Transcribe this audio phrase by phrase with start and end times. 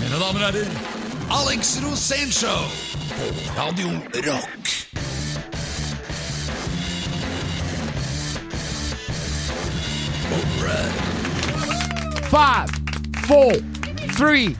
[0.00, 0.68] Mine damer og herrer,
[1.30, 2.62] Alex Rosénshow
[3.16, 3.26] på
[3.58, 3.90] Radio
[4.26, 4.70] Rock.
[12.30, 12.68] Five,
[13.26, 13.52] four,
[14.16, 14.56] three,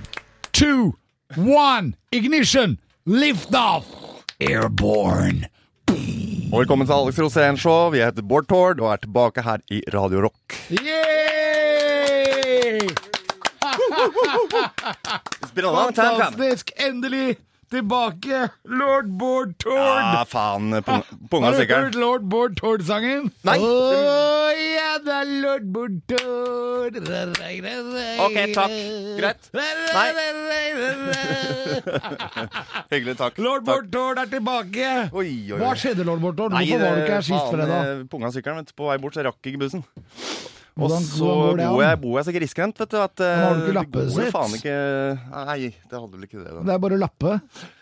[0.53, 0.93] two,
[1.37, 1.95] one.
[2.13, 2.79] Ignition.
[3.07, 3.87] Lift off.
[4.41, 5.47] Airborne.
[6.53, 7.91] Og velkommen til Alex Rosén Show.
[7.91, 10.57] Vi heter Bård Tord og er tilbake her i Radio Rock.
[10.71, 11.51] Yay!
[15.55, 16.71] Fantastisk.
[16.77, 17.37] Endelig
[17.71, 18.49] tilbake.
[18.67, 19.79] Lord Bård Tord.
[19.79, 20.73] Ja, faen.
[21.31, 21.71] Punga sikkert.
[21.71, 23.29] Har du hørt Lord Bård Tord-sangen?
[23.47, 23.55] Nei.
[23.63, 23.65] Å,
[24.59, 26.95] ja, det er Lord Bård Tord.
[28.27, 28.75] Ok, takk.
[29.21, 29.43] Greit.
[32.91, 33.35] Hyggelig, takk.
[33.39, 33.63] Lord.
[33.69, 34.87] Bård Tord er tilbake.
[35.13, 35.61] Oi, oi, oi.
[35.63, 36.51] Hva skjedde, Lord Bård Tord?
[36.59, 37.79] Hvorfor var du ikke her sist fredag?
[38.01, 38.75] eh, Punga sykkelen, vet du.
[38.81, 39.83] På vei bort, så rakk ikke bussen.
[40.81, 42.97] Og så bor jeg, bor jeg så grisgrendt, vet du.
[43.01, 44.57] At, eh, Men har du ikke lappet lappesett?
[44.61, 44.79] ikke
[45.51, 45.59] Nei,
[45.91, 46.55] det hadde vel ikke det.
[46.57, 46.63] Da.
[46.69, 47.37] Det er bare å lappe.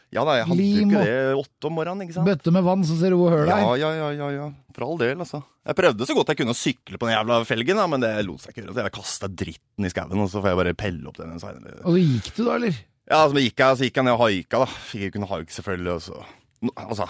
[0.08, 2.24] Ja da, jeg hadde jo ikke det åtte om morgenen, ikke sant?
[2.30, 3.80] Bøtte med vann, så ser du hvor hølet Ja, er.
[3.82, 4.46] ja, ja, ja, ja.
[4.72, 5.42] For all del, altså.
[5.68, 8.12] Jeg prøvde så godt jeg kunne å sykle på den jævla felgen, da, men det
[8.24, 8.72] lot seg ikke gjøre.
[8.78, 11.82] Så jeg kasta dritten i skauen, og så får jeg bare pelle opp den seinere.
[11.84, 12.78] Og så gikk du, da, eller?
[13.08, 14.70] Ja, så gikk jeg, så gikk jeg ned og haika, da.
[14.88, 16.24] Fikk ikke kunne haik, selvfølgelig, og så
[16.88, 17.06] Altså.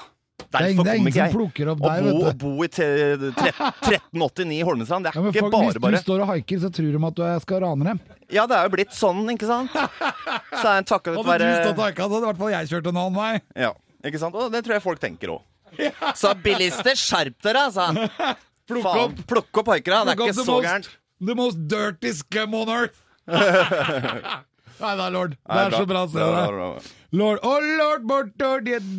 [0.49, 2.45] Er, Derfor det er ingen som plukker opp Å deg, bo, å vet du.
[2.47, 6.23] bo i 1389 i Holmestrand, det er Ja, men ikke folk, bare hvis du står
[6.25, 8.01] og haiker, så tror de at du skal rane dem.
[8.33, 9.77] Ja, det er jo blitt sånn, ikke sant?
[9.77, 13.19] Så er en takket være haika, så hadde i hvert fall jeg kjørt en annen
[13.19, 13.33] vei.
[13.61, 13.75] Ja,
[14.09, 14.41] ikke sant?
[14.41, 15.45] Og det tror jeg folk tenker òg.
[16.17, 18.09] Så bilister, skjerp dere, altså!
[18.69, 20.89] Plukk Faen, opp, plukk opp haikere, det er ikke så gærent.
[21.25, 22.99] the most dirty scum on earth.
[24.79, 25.35] Nei da, lord.
[25.43, 26.93] Det er så bra å se deg.
[27.19, 28.05] Lord, oh lord,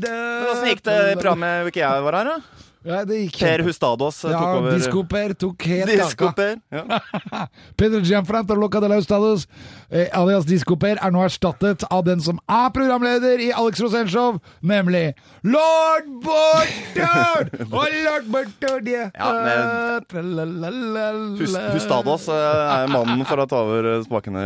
[0.10, 2.59] Men Åssen gikk det i programmet hvor ikke jeg var her, da?
[2.88, 4.78] Ja, Per Hustados Ja, tok over.
[4.78, 6.34] Disko-Per tok helt Disco kaka.
[6.38, 6.58] Per.
[6.72, 7.00] Ja.
[7.80, 9.48] Pedro Gianfranto Loca de la Hustados,
[9.92, 15.14] eh, alias Disko-Per, er nå erstattet av den som er programleder i Alex Rosénshow, nemlig
[15.44, 19.10] lord Bård Og lord Bård ja.
[19.44, 21.36] Men-
[21.76, 24.46] Hustados eh, er mannen for å ta over eh, spakene.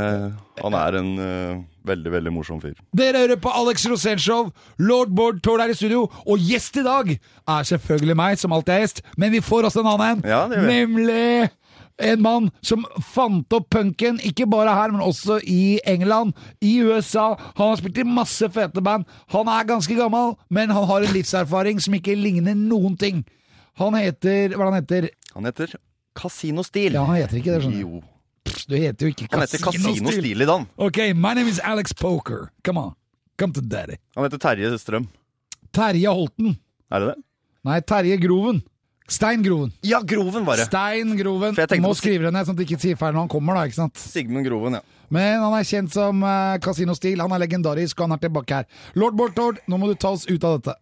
[0.64, 2.78] Han er en eh, veldig, veldig morsom fyr.
[2.96, 4.52] Dere hører på Alex Rosénshow.
[4.80, 8.76] Lord Bård Tord er i studio, og gjest i dag er selvfølgelig meg, som alltid
[8.76, 10.24] er gjest, men vi får også en annen en.
[10.30, 10.46] Ja.
[10.48, 11.50] Nemlig
[12.04, 17.34] en mann som fant opp punken, ikke bare her, men også i England, i USA.
[17.60, 19.06] Han har spilt i masse fete band.
[19.36, 23.24] Han er ganske gammel, men han har en livserfaring som ikke ligner noen ting.
[23.82, 25.10] Han heter Hva er det han heter?
[25.34, 25.78] Han heter
[26.18, 26.94] Casino Stil.
[26.94, 28.02] Ja, han heter ikke det, skjønner du.
[28.68, 30.22] Du heter jo ikke Han heter Casino Casino Stil.
[30.24, 30.66] Stil i dag.
[30.78, 32.50] Ok, my name is Alex Poker.
[32.66, 32.94] Come on.
[33.40, 33.98] Come to daddy.
[34.16, 35.08] Han heter Terje Strøm.
[35.74, 36.56] Terje Holten.
[36.94, 37.24] Er det det?
[37.66, 38.62] Nei, Terje Groven.
[39.10, 39.72] Stein Groven.
[39.84, 40.66] Ja, Groven var det.
[40.70, 41.56] Stein Groven.
[41.82, 43.66] Må på- skrive det ned, sånn at du ikke sier feil når han kommer, da.
[43.68, 43.98] ikke sant?
[44.00, 44.82] Sigmund Groven, ja.
[45.14, 47.20] Men han er kjent som uh, Casino Steel.
[47.20, 48.66] Han er legendarisk, og han er tilbake her.
[48.96, 50.78] Lord Bortord, nå må du ta oss ut av dette.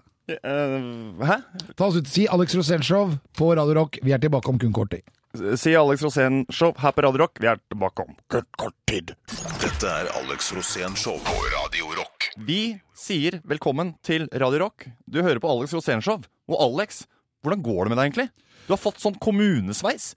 [0.45, 1.39] Uh, hæ?
[1.75, 2.07] Ta oss ut.
[2.07, 3.97] Si Alex Rosenshov på Radio Rock.
[4.05, 5.03] Vi er tilbake om kun kort tid.
[5.35, 7.37] Si Alex Rosén Show her på Radio Rock.
[7.39, 9.13] Vi er tilbake om kort, kort tid.
[9.61, 12.25] Dette er Alex Rosén Show på Radio Rock.
[12.35, 14.89] Vi sier velkommen til Radio Rock.
[15.07, 16.19] Du hører på Alex Rosén Show.
[16.51, 17.05] Og Alex,
[17.45, 18.27] hvordan går det med deg egentlig?
[18.67, 20.09] Du har fått sånn kommunesveis.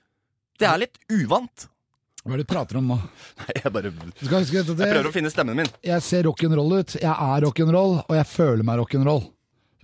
[0.58, 1.68] Det er litt uvant.
[2.24, 2.98] Hva er det du prater om nå?
[3.44, 5.70] Nei, jeg bare skal huske at Jeg prøver å finne stemmen min.
[5.84, 6.96] jeg ser rock'n'roll ut.
[6.98, 9.22] Jeg er rock'n'roll, og jeg føler meg rock'n'roll.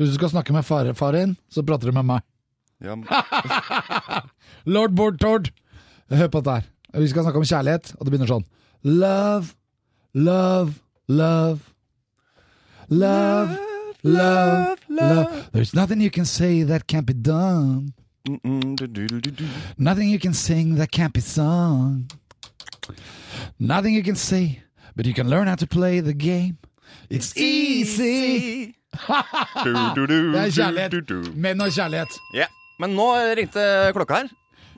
[0.00, 2.26] Hvis du skal snakke med far, faren, så prater du med meg.
[2.80, 2.94] Ja,
[4.74, 5.18] Lord Bortord.
[5.20, 5.50] Tord.
[6.10, 7.00] Hør på dette her.
[7.00, 8.46] Vi skal snakke om kjærlighet, og det begynner sånn.
[8.82, 9.52] Love,
[10.14, 10.74] love,
[11.08, 11.60] love.
[12.90, 13.56] Love,
[14.02, 15.26] love, love.
[15.52, 17.92] There's nothing you can say that can't be done.
[19.78, 22.10] Nothing you can sing that can't be sung.
[23.60, 24.62] Nothing you can say,
[24.96, 26.58] but you can learn how to play the game.
[27.08, 28.74] It's easy.
[28.90, 29.76] Det
[30.34, 31.36] er kjærlighet.
[31.36, 32.18] Menn og kjærlighet.
[32.34, 32.46] Ja.
[32.80, 33.64] Men nå ringte
[33.96, 34.30] klokka her.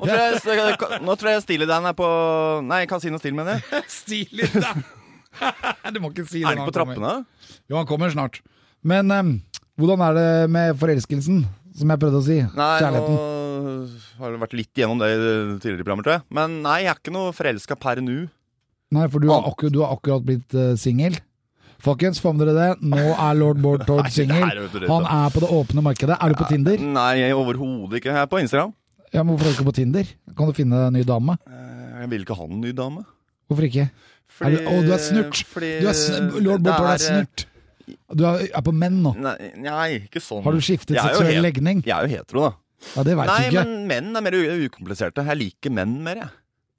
[0.02, 2.06] Nå tror jeg, nå tror jeg Steely Dan er på
[2.66, 3.84] Nei, Casino Steel, mener jeg.
[4.00, 4.82] Steely Dan!
[5.94, 6.48] du må ikke si det.
[6.48, 6.96] Er han på kommer.
[6.98, 7.60] trappene?
[7.70, 8.40] Jo, han kommer snart.
[8.82, 9.32] Men um,
[9.78, 11.44] hvordan er det med forelskelsen,
[11.78, 12.40] som jeg prøvde å si?
[12.58, 13.16] Nei, Kjærligheten.
[13.16, 15.18] nå har det vært litt gjennom det i
[15.62, 16.24] tidligere programmer, tror jeg.
[16.34, 18.24] Men nei, jeg er ikke noe forelska per nå.
[18.92, 21.16] Nei, for du har, akkur du har akkurat blitt uh, singel.
[21.82, 22.90] Folkens, få med dere det.
[22.92, 24.44] Nå er lord Bård Tord singel.
[24.86, 26.14] Han er på det åpne markedet.
[26.22, 26.78] Er du på Tinder?
[26.78, 28.12] Nei, jeg er overhodet ikke.
[28.14, 28.72] Jeg er på Instagram.
[29.12, 30.12] Ja, men Hvorfor er du ikke på Tinder?
[30.38, 31.34] Kan du finne en ny dame?
[31.50, 33.02] Eh, Jeg vil ikke ha en ny dame.
[33.50, 33.88] Hvorfor ikke?
[34.42, 35.42] Er du, å, du er snurt!
[35.52, 37.44] fordi Du er sn lord Bård Tord er er, snurt.
[38.16, 39.12] Du er, er på menn nå.
[39.20, 40.40] Nei, nei, ikke sånn.
[40.46, 41.82] Har du skiftet seksuell legning?
[41.84, 42.52] Jeg er jo hetero, da.
[42.96, 43.62] Ja, Det vet Nei, ikke.
[43.66, 45.22] men menn er mer ukompliserte.
[45.28, 46.32] Jeg liker menn mer, jeg.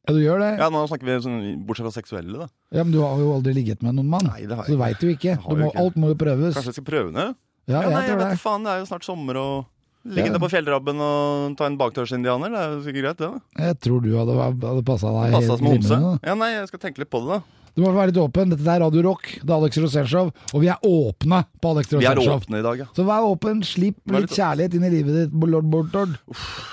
[0.03, 0.49] Ja, du gjør det?
[0.59, 2.47] Ja, nå snakker vi sånn, bortsett fra seksuelle, da.
[2.75, 4.25] Ja, Men du har jo aldri ligget med noen mann.
[4.27, 5.35] Nei, det har jeg så du veit jo ikke.
[5.39, 5.79] Du må, ikke.
[5.79, 6.57] alt må jo prøves.
[6.57, 7.27] Kanskje jeg skal prøve det?
[7.71, 9.69] Ja, nei, jeg jeg vet ikke faen, det er jo snart sommer og
[10.03, 10.39] Ligge Ja.
[10.39, 13.29] på fjellrabben og ta en baktørsindianer, det er jo sikkert greit, det.
[13.55, 15.99] da Jeg tror du hadde, hadde passa deg Passa som homse.
[16.27, 17.63] Ja, nei, jeg skal tenke litt på det, da.
[17.73, 18.49] Du må være litt åpen.
[18.51, 22.77] Dette er Radio Rock, det er Alex Rosenshov, og vi er åpne på Alex dag,
[22.77, 22.85] ja.
[22.93, 26.19] Så vær åpen, slipp litt- kjærlighet inn i livet ditt, lord Bortord.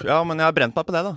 [0.05, 1.17] Ja, men jeg har brent meg på det, da.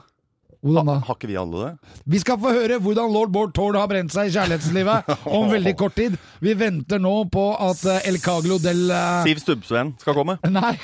[0.64, 0.94] Hvordan da?
[1.04, 1.94] Har ikke vi alle det?
[2.08, 5.74] Vi skal få høre hvordan lord Bård Tord har brent seg i kjærlighetslivet om veldig
[5.80, 6.16] kort tid.
[6.44, 9.24] Vi venter nå på at eh, El Caglo del uh...
[9.28, 10.38] Siv Stubbsveen skal komme.
[10.58, 10.76] Nei,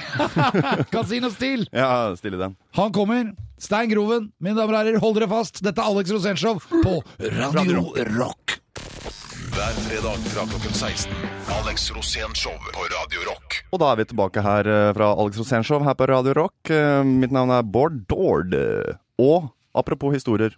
[0.93, 1.63] Casino Steel.
[1.71, 2.57] Ja, stille den.
[2.75, 3.31] Han kommer.
[3.59, 5.61] Stein Groven, mine damer og herrer, hold dere fast.
[5.63, 6.99] Dette er Alex Rosenshov på
[7.35, 7.83] Radio
[8.17, 8.59] Rock.
[9.49, 11.15] Hver fredag fra klokken 16.
[11.57, 13.61] Alex Rosén Show på Radio Rock.
[13.73, 16.71] Og da er vi tilbake her eh, fra Alex Rosénshow her på Radio Rock.
[17.07, 18.55] Mitt navn er Bård Dord.
[19.19, 19.49] Og
[19.79, 20.55] apropos historier.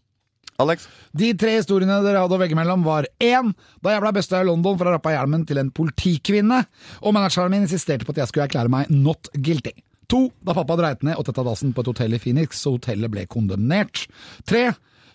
[0.62, 4.42] Alex, De tre historiene dere hadde å velge mellom, var én da jeg ble busta
[4.42, 6.60] i London for å ha rappa hjelmen til en politikvinne,
[7.02, 9.74] og manageren min insisterte på at jeg skulle erklære meg not guilty.
[10.12, 13.12] To da pappa dreit ned og tetta dassen på et hotell i Phoenix, så hotellet
[13.14, 14.06] ble kondemnert.
[14.48, 14.72] Tre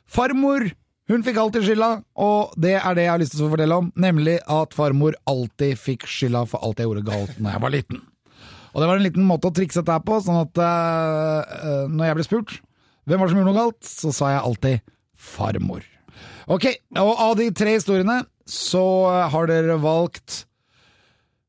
[0.08, 0.70] farmor.
[1.06, 1.88] Hun fikk alltid skylda,
[2.18, 5.78] og det er det jeg har lyst til å fortelle om, nemlig at farmor alltid
[5.78, 8.00] fikk skylda for alt jeg gjorde galt når jeg var liten.
[8.72, 12.18] Og det var en liten måte å trikse dette på, sånn at eh, når jeg
[12.18, 12.56] ble spurt
[13.06, 15.86] hvem var det som gjorde noe galt, så sa jeg alltid farmor.
[16.50, 16.66] Ok,
[16.98, 18.84] og av de tre historiene så
[19.32, 20.44] har dere valgt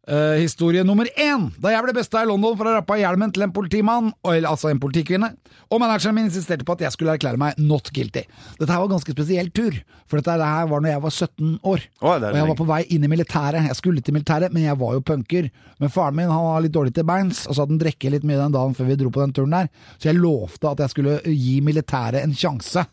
[0.08, 1.50] eh, historie nummer én.
[1.62, 4.82] Da jeg ble besta i London for å rappe hjelmen til en politimann, altså en
[4.82, 5.30] politikvinne,
[5.68, 8.24] og manageren min insisterte på at jeg skulle erklære meg not guilty.
[8.58, 9.78] Dette her var en ganske spesiell tur,
[10.08, 11.88] for dette her var når jeg var 17 år.
[12.02, 13.68] Oh, og jeg var på vei inn i militæret.
[13.68, 15.50] Jeg skulle til militæret, men jeg var jo punker.
[15.82, 18.28] Men faren min han var litt dårlig til beins, og så hadde han drukket litt
[18.28, 19.72] mye den dagen før vi dro på den turen der.
[19.98, 22.88] Så jeg lovte at jeg skulle gi militæret en sjanse.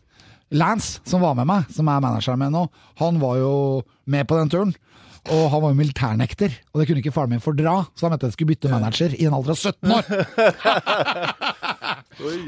[0.55, 2.65] Lance, som var med meg, som er manageren min nå,
[3.01, 3.53] han var jo
[4.11, 4.75] med på den turen.
[5.33, 8.27] Og han var jo militærnekter, og det kunne ikke faren min fordra, så han mente
[8.29, 10.05] jeg skulle bytte manager i en alder av 17 år.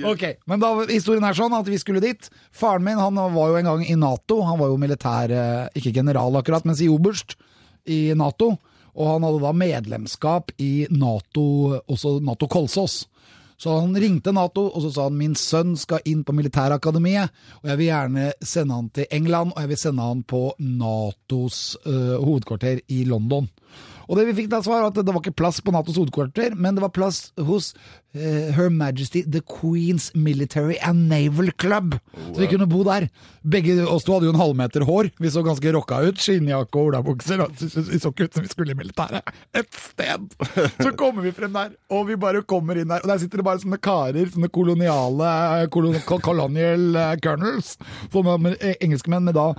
[0.08, 2.30] Ok, men da, historien er sånn at vi skulle dit.
[2.56, 4.40] Faren min han var jo en gang i Nato.
[4.48, 7.36] Han var jo militær, eh, ikke general akkurat, men si oberst
[7.84, 8.54] i Nato.
[8.98, 13.04] Og han hadde da medlemskap i Nato, også Nato Kolsås.
[13.58, 17.34] Så han ringte Nato og så sa han min sønn skal inn på militærakademiet,
[17.64, 21.62] og jeg vil gjerne sende han til England, og jeg vil sende han på Natos
[21.88, 23.50] uh, hovedkvarter i London.
[24.08, 26.56] Og det vi fikk da svar var at det var ikke plass på Natos hovedkvarter,
[26.56, 27.74] men det var plass hos
[28.16, 31.98] uh, Her Majesty The Queen's Military and Naval Club.
[32.32, 33.10] Så vi kunne bo der.
[33.48, 35.12] Begge oss to hadde jo en halvmeter hår.
[35.20, 36.22] Vi så ganske rocka ut.
[36.24, 37.44] Skinnjakke og olabukser.
[37.52, 39.34] Vi så ikke ut som vi skulle i militæret.
[39.58, 40.28] Et sted!
[40.82, 43.04] Så kommer vi frem der, og vi bare kommer inn der.
[43.04, 45.32] Og der sitter det bare sånne karer, sånne koloniale
[45.74, 47.76] kolon, colonial eh, colonels.
[48.14, 49.52] Sånne eh, engelskmenn med da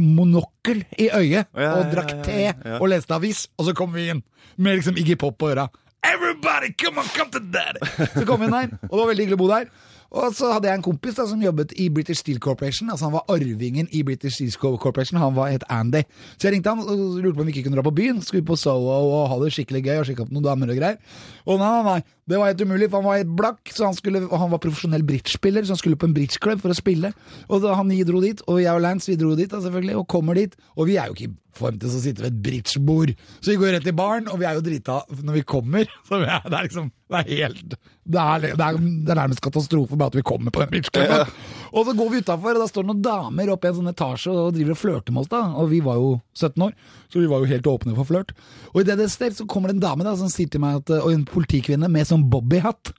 [0.00, 4.22] monokkel i øyet og drakk te og leste avis, og så kom vi inn
[4.56, 5.68] med liksom Iggy Pop på øra.
[6.02, 7.78] Everybody, come on, come to daddy!
[8.16, 9.68] Så kom vi inn her, og det var veldig hyggelig å bo der.
[10.12, 12.90] Og så hadde jeg en kompis da som jobbet i British Steel Corporation.
[12.92, 15.20] Altså Han var arvingen i British Steel Corporation.
[15.20, 16.02] Han var het Andy.
[16.36, 18.20] Så jeg ringte han og lurte på om vi ikke kunne dra på byen.
[18.22, 21.00] Skulle på Soho og ha det skikkelig gøy og sjekke opp noen damer og greier.
[21.46, 22.18] Og nei, nei, nei.
[22.28, 23.72] Det var helt umulig, for han var helt blakk.
[23.72, 26.76] Så han, skulle, han var profesjonell bridgespiller, så han skulle på en bridgeklubb for å
[26.76, 27.14] spille.
[27.48, 30.08] Og da han dro dit, og jeg og Lance vi dro dit da selvfølgelig, og
[30.12, 30.54] kommer dit.
[30.76, 33.14] Og vi er jo ikke form til å sitte ved et bridgebord.
[33.40, 35.90] Så vi går rett i baren, og vi er jo drita når vi kommer.
[36.08, 39.20] Så vi er, det er liksom Det er helt Det er, det er, det er
[39.20, 41.36] nærmest katastrofe bare at vi kommer på den bridgeklubben.
[41.72, 44.32] Og så går vi utafor, og da står noen damer oppe i en sånn etasje
[44.32, 45.30] og driver og flørter med oss.
[45.32, 46.74] da Og vi var jo 17 år,
[47.08, 48.34] så vi var jo helt åpne for flørt.
[48.74, 50.82] Og i det det sted så kommer det en dame da som sier til meg
[50.82, 52.92] at Og en politikvinne med sånn bobbyhatt.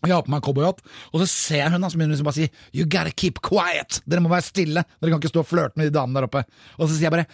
[0.00, 0.78] Og jeg har på meg cowboyhatt,
[1.12, 3.42] og så ser jeg hun da, som begynner liksom bare å si You gotta keep
[3.44, 4.00] quiet!
[4.08, 4.84] Dere må være stille!
[4.96, 6.44] Dere kan ikke stå og flørte med de damene der oppe.
[6.78, 7.26] Og så sier jeg bare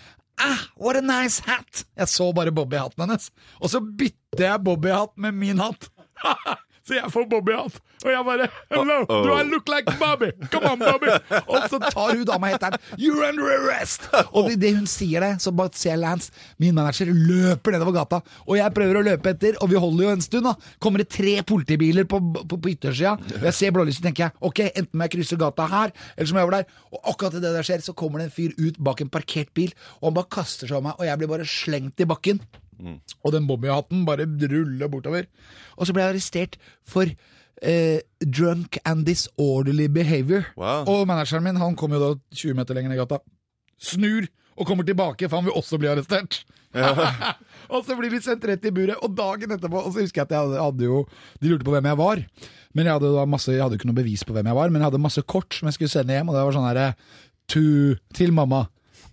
[0.42, 1.84] Ah, what a nice hat!
[1.96, 3.30] Jeg så bare Bobby-hatten hennes.
[3.60, 5.88] Og så bytter jeg Bobby-hatt med min hatt.
[6.86, 7.74] så jeg får Bobby av
[8.04, 10.28] Og jeg bare Hello, do I look like Bobby?
[10.52, 11.10] Come on, Bobby!
[11.50, 12.76] Og så tar hun dama helt der.
[13.00, 14.06] You're under arrest!
[14.36, 16.30] Og idet hun sier det, så bare ser Lance,
[16.62, 18.20] min manager, løper nedover gata.
[18.46, 20.74] Og jeg prøver å løpe etter, og vi holder jo en stund, da.
[20.82, 24.62] Kommer det tre politibiler på, på, på yttersida, og jeg ser blålyset, tenker jeg ok,
[24.68, 26.76] enten må jeg krysse gata her, eller så må jeg over der.
[26.92, 29.50] Og akkurat idet det der skjer, så kommer det en fyr ut bak en parkert
[29.56, 32.42] bil, og han bare kaster seg over meg, og jeg blir bare slengt i bakken.
[33.24, 35.26] Og den bobbyhatten bare ruller bortover.
[35.76, 37.08] Og så ble jeg arrestert for
[37.62, 40.46] eh, drunk and disorderly behavior.
[40.56, 40.84] Wow.
[40.88, 43.22] Og manageren min han kom jo da 20 meter lenger ned gata.
[43.78, 46.44] Snur og kommer tilbake, for han vil også bli arrestert.
[47.72, 50.26] og så blir vi sendt rett i buret, og dagen etterpå Og så husker jeg
[50.26, 50.98] at jeg hadde, hadde jo
[51.40, 52.20] De lurte på hvem jeg var.
[52.76, 54.82] Men jeg hadde, da masse, jeg hadde ikke noe bevis på hvem jeg var, men
[54.82, 56.88] jeg hadde masse kort som jeg skulle sende hjem, og det var sånn herre
[57.48, 58.66] Til mamma.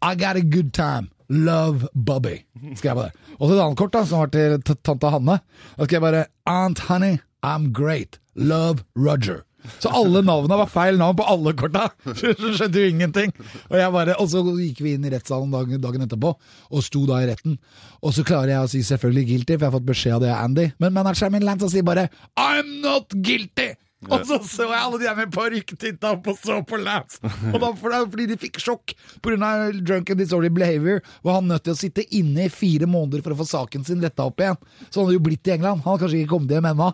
[0.04, 1.13] I got a good time.
[1.30, 2.40] Love Bobby.
[2.76, 3.38] Skrev jeg på det.
[3.40, 5.40] Og så et annet kort da, som var til tante Hanne.
[5.78, 8.20] Da skrev jeg bare Aunt Honey, I'm great.
[8.36, 9.44] Love Roger.
[9.80, 11.86] Så alle navnene var feil navn på alle korta!
[12.20, 13.32] Så skjønte jo ingenting.
[13.70, 16.34] Og, bare, og så gikk vi inn i rettssalen dagen, dagen etterpå,
[16.68, 17.56] og sto da i retten.
[18.04, 20.34] Og så klarer jeg å si selvfølgelig guilty, for jeg har fått beskjed av det
[20.34, 20.68] av Andy.
[20.84, 23.72] Men manageren min Lance sier bare I'm not guilty!
[24.10, 27.20] Og så så jeg alle de der med parykk titta opp og så på Lance.
[27.52, 29.54] Og da, for, fordi de fikk sjokk pga.
[29.82, 33.36] drunk and disorderly behavior, var han nødt til å sitte inne i fire måneder for
[33.36, 34.60] å få saken sin letta opp igjen.
[34.90, 35.84] Så han hadde jo blitt i England.
[35.84, 36.90] Han hadde kanskje ikke kommet hjem ennå.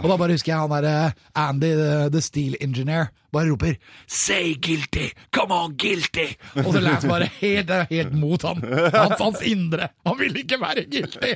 [0.00, 0.96] Og da bare husker jeg han derre
[1.34, 5.10] Andy, the, the steel engineer, bare roper 'Say guilty!
[5.34, 8.62] Come on, guilty!' Og så Lance bare helt, helt mot han.
[8.94, 9.90] Hans, hans indre.
[10.06, 11.34] Han ville ikke være guilty!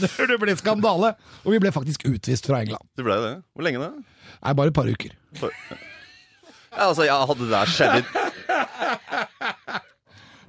[0.30, 1.14] det ble skandale.
[1.44, 2.84] Og vi ble faktisk utvist fra England.
[2.96, 3.34] Det ble det.
[3.54, 3.90] Hvor lenge da?
[4.44, 5.16] Nei, bare et par uker.
[6.74, 8.04] Ja, altså, jeg hadde det der skjedd i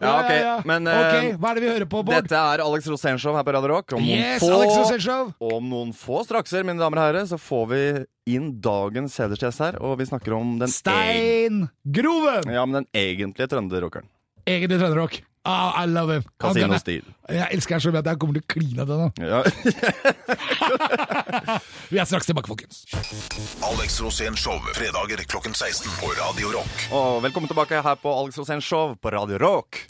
[0.06, 2.16] Ja, ok, men eh, Ok, Hva er det vi hører på, Bård?
[2.16, 3.96] Dette er Alex Rosénshow her på Radio Rock.
[3.98, 5.34] Om noen Yes, få, Alex Rosenshov!
[5.52, 7.82] Om noen få strakser, mine damer og herrer, så får vi
[8.36, 12.48] inn dagens hedersgjest her, og vi snakker om den Stein Groven!
[12.54, 14.08] Ja, men den egentlige trønderrockeren.
[14.46, 15.22] Egentlig trønderrock.
[15.46, 16.24] Ah, I love him.
[17.30, 19.10] Jeg elsker deg så mye at jeg kommer til å kline deg nå.
[19.22, 19.44] Ja.
[21.94, 22.82] Vi er straks tilbake, folkens.
[23.66, 26.88] Alex Rosén Show, fredager klokken 16 på Radio Rock.
[26.98, 29.84] og velkommen tilbake her på Alex Rosénshow på Radio Rock.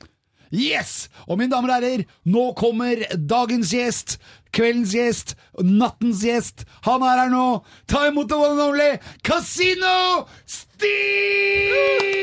[0.55, 1.09] Yes!
[1.27, 4.17] Og mine damer og herrer, nå kommer dagens gjest,
[4.55, 6.63] kveldens gjest, nattens gjest.
[6.87, 7.45] Han er her nå.
[7.91, 8.91] Ta imot the one and only
[9.23, 12.15] Casino Steve!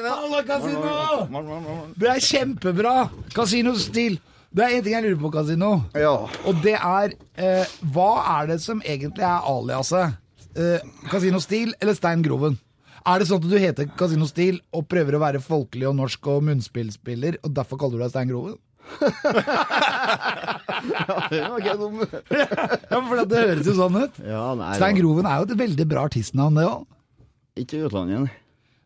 [0.00, 1.92] Halla, Casino!
[1.98, 2.94] Det er kjempebra.
[3.34, 4.18] Casino Steel.
[4.50, 5.70] Det er én ting jeg lurer på, Casino.
[5.94, 6.14] Ja.
[6.48, 10.16] Og det er eh, Hva er det som egentlig er aliaset?
[10.58, 12.58] Eh, Casino Steel eller Stein Groven?
[13.08, 16.26] Er det sånn at du heter Casino Steel og prøver å være folkelig og norsk
[16.32, 18.58] og munnspillspiller, og derfor kaller du deg Stein Groven?
[21.30, 22.00] Det var ikke dum.
[22.32, 24.20] Ja, for det høres jo sånn ut.
[24.24, 26.86] Ja, nei, Stein Groven er jo et veldig bra artistnavn, det òg.
[27.60, 28.32] Ikke i utlandet.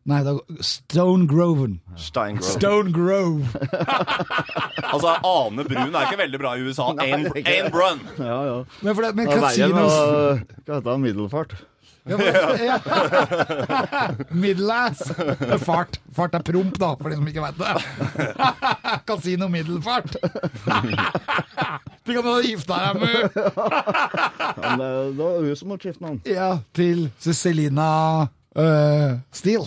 [0.05, 1.79] Nei, da, Stone Groven.
[1.97, 2.51] Steingrove.
[2.59, 3.49] Stone Grove.
[4.95, 6.91] Altså, Ane Brun er ikke veldig bra i USA.
[6.95, 7.55] Nei, det.
[7.73, 8.03] Brun.
[8.21, 8.59] Ja, ja.
[8.85, 11.03] Men, for det, men Casino Hva heter han?
[11.03, 11.57] Middelfart.
[12.05, 12.17] Ja,
[12.65, 12.79] ja.
[14.29, 14.99] Middelass.
[15.65, 16.01] Fart.
[16.13, 17.73] Fart er promp, da, for de som ikke veit det.
[19.09, 20.17] Kasino middelfart.
[22.05, 23.37] Du kan ha gifta deg med
[24.61, 26.19] Men det, var hun som måtte skifte navn.
[26.29, 27.87] Ja, til Celina
[28.29, 29.65] uh, Steele.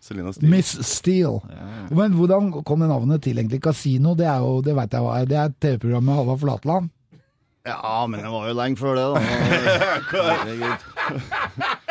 [0.00, 0.48] Selina Stil.
[0.48, 1.42] Miss Steele.
[1.92, 3.60] Men hvordan kom det navnet til, egentlig?
[3.60, 5.28] Casino, det er jo, det vet jeg hva er.
[5.28, 6.88] Det er TV-programmet Halvard Flatland.
[7.68, 9.20] Ja, men det var jo lenge før det, da.
[10.10, 10.84] Herregud.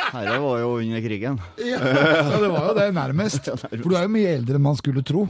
[0.10, 1.36] Herre var jo under krigen.
[1.62, 3.50] Ja, det var jo det, nærmest.
[3.60, 5.28] For du er jo mye eldre enn man skulle tro.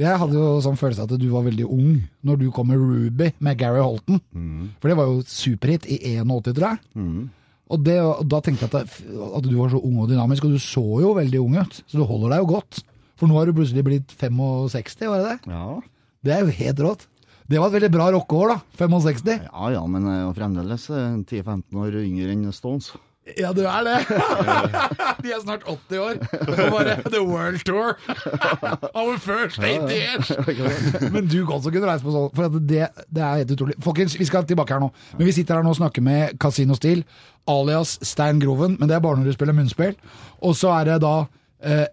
[0.00, 3.28] Jeg hadde jo sånn følelse at du var veldig ung når du kom med Ruby
[3.44, 4.18] med Gary Holton.
[4.80, 6.80] For det var jo superhit i 81, tror jeg.
[7.70, 10.48] Og, det, og da tenkte jeg at, det, at du var så ung og dynamisk,
[10.48, 11.76] og du så jo veldig ung ut.
[11.86, 12.80] Så du holder deg jo godt.
[13.20, 15.52] For nå har du plutselig blitt 65, var det det?
[15.52, 15.66] Ja.
[16.26, 17.06] Det er jo helt rått.
[17.50, 18.58] Det var et veldig bra rockeår, da.
[18.78, 19.30] 65.
[19.50, 22.92] ja ja, men jeg er fremdeles eh, 10-15 år yngre enn Stones.
[23.38, 23.96] Ja, du er det.
[25.22, 26.20] De er snart 80 år.
[26.40, 27.98] Og bare The World Tour.
[28.98, 30.30] Our first 80 years.
[31.12, 33.76] Men du også kunne reise på sånn, for det, det er helt utrolig.
[33.84, 34.88] Folkens, vi skal tilbake her nå.
[35.18, 37.04] Men vi sitter her nå og snakker med Casino Steel,
[37.50, 38.78] alias Stein Groven.
[38.80, 39.94] Men det er bare når du spiller munnspill.
[40.40, 41.28] Og så er det da eh,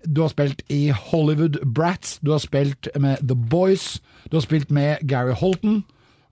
[0.07, 3.97] Du har spilt i Hollywood Brats, du har spilt med The Boys,
[4.31, 5.81] du har spilt med Gary Holton.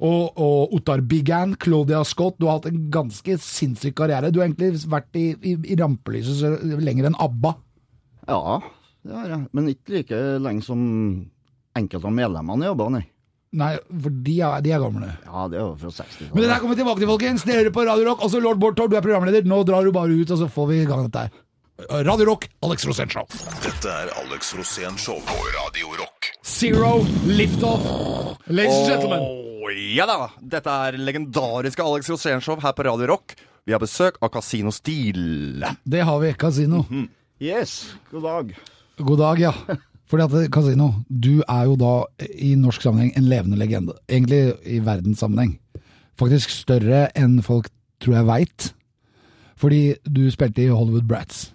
[0.04, 2.36] Og, og Ottar Biggan, Claudia Scott.
[2.39, 4.32] Du har hatt en ganske sinnssyk karriere.
[4.32, 7.54] Du har egentlig vært i, i, i rampelyset lenger enn ABBA.
[8.27, 8.60] Ja,
[9.06, 9.46] det har jeg.
[9.56, 10.82] Men ikke like lenge som
[11.75, 13.06] enkelte av medlemmene jobba, nei.
[13.56, 15.13] Nei, for de er, de er gamle.
[15.24, 17.46] Ja, det er jo fra 60 Men det der kommer vi tilbake til, folkens.
[17.48, 18.25] Dere hører på Radio Rock.
[18.27, 19.48] Også lord Bård Tord, du er programleder.
[19.48, 21.38] Nå drar du bare ut, og så får vi i gang dette her.
[21.79, 23.25] Radio Rock, Alex Rosén Show.
[23.60, 26.29] Dette er Alex Rosén Show på Radio Rock.
[26.48, 27.84] Zero liftoff.
[28.48, 29.20] Ladies and gentlemen.
[29.20, 30.29] Å, ja da!
[30.39, 33.36] Dette er legendariske Alex Rosén Show her på Radio Rock.
[33.67, 35.65] Vi har besøk av Casino Steel.
[35.84, 36.29] Det har vi.
[36.39, 36.86] Casino.
[37.44, 37.74] Yes,
[38.13, 38.53] god dag.
[39.01, 39.51] God dag, ja.
[40.08, 41.91] Fordi at Casino, du er jo da
[42.24, 43.98] i norsk sammenheng en levende legende.
[44.08, 45.58] Egentlig i verdenssammenheng.
[46.15, 47.67] Faktisk større enn folk
[48.00, 48.70] tror jeg veit.
[49.60, 51.50] Fordi du spilte i Hollywood Brats.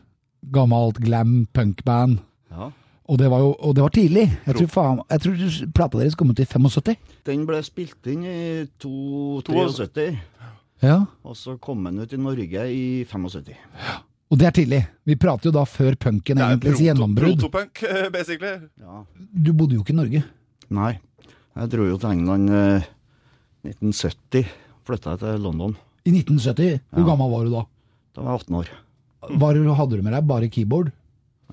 [0.52, 2.18] Gammelt glam punkband.
[2.50, 2.70] Ja.
[3.10, 4.26] Og det var jo og det var tidlig.
[4.46, 6.96] Jeg tror, faen, jeg tror plata deres kom ut i 75.
[7.26, 10.18] Den ble spilt inn i to- To- 73,
[10.82, 11.04] Ja.
[11.24, 13.56] og så kom den ut i Norge i 75.
[14.30, 14.86] Og det er tidlig.
[15.04, 17.40] Vi prater jo da før punken egentlig proto, gjennombrudd.
[17.40, 18.60] protopunk, eh, basically.
[18.78, 19.02] Ja.
[19.42, 20.24] Du bodde jo ikke i Norge.
[20.70, 20.98] Nei,
[21.56, 22.82] jeg dro jo til England eh,
[23.66, 24.46] 1970.
[24.86, 25.76] Flytta jeg til London.
[26.06, 26.78] I 1970.
[26.92, 27.06] Hvor Ja.
[27.10, 27.64] gammel var du da?
[28.14, 28.68] Da var jeg 18 år.
[29.20, 30.26] Hva hadde du med deg?
[30.26, 30.92] Bare keyboard?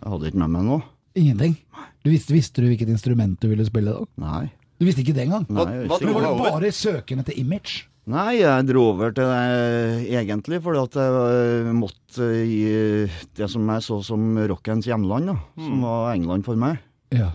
[0.01, 0.83] Jeg hadde ikke med meg noe.
[1.17, 1.57] Ingenting?
[2.05, 4.05] Du visste, visste du hvilket instrument du ville spille da?
[4.21, 4.45] Nei.
[4.79, 5.45] Du visste ikke det engang?
[5.49, 7.87] Hva- hva Du var bare søkende til image.
[8.07, 11.15] Nei, jeg dro over til det egentlig fordi at jeg
[11.67, 12.61] eh, måtte i
[13.35, 16.77] det som jeg så som rockens hjemland, da, som var England for meg.
[17.11, 17.33] Ja.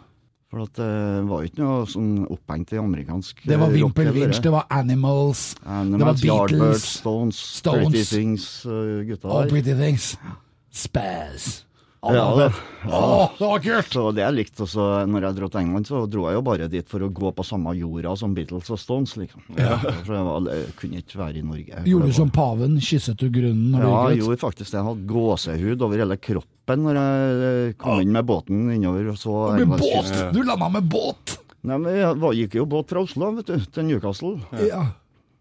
[0.53, 4.43] For at det var ikke noe sånn opphengt i amerikansk Det var eh, Wimpel Winch,
[4.45, 9.55] det var Animals, Animals, det var Beatles, Stones, Stones, Pretty Things, uh, gutta All der.
[9.55, 10.11] Pretty Things,
[10.69, 11.63] Spaz.
[12.03, 12.49] Ja, det,
[12.91, 13.93] Åh, det var kult!
[13.95, 16.67] så det jeg likte også når jeg dro til England, så dro jeg jo bare
[16.71, 19.45] dit for å gå på samme jorda som Beatles og Stones, liksom.
[19.53, 21.85] For jeg, var, jeg kunne ikke være i Norge.
[21.87, 24.81] Gjorde du som paven, kysset du grunnen når Ja, jeg gjorde faktisk det.
[24.81, 29.39] Jeg hadde gåsehud over hele kroppen når jeg kom inn med båten innover og så
[29.63, 30.13] Med båt!
[30.35, 31.39] Du landa med båt!
[31.63, 34.35] Nei, men jeg gikk jo båt fra Oslo, vet du, til Newcastle.
[34.67, 34.89] Ja.